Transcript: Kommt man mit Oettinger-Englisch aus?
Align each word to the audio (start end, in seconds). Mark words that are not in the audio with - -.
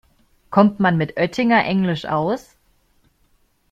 Kommt 0.49 0.79
man 0.79 0.97
mit 0.97 1.15
Oettinger-Englisch 1.17 2.05
aus? 2.07 2.55